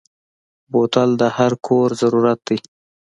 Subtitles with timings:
[0.71, 2.57] بوتل د هر کور ضرورت دی.